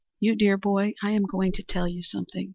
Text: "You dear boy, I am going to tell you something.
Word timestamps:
"You 0.19 0.33
dear 0.35 0.57
boy, 0.57 0.95
I 1.03 1.11
am 1.11 1.27
going 1.27 1.51
to 1.51 1.61
tell 1.61 1.87
you 1.87 2.01
something. 2.01 2.49